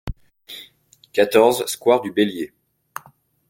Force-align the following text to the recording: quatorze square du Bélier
quatorze 1.13 1.67
square 1.67 2.01
du 2.01 2.11
Bélier 2.11 2.53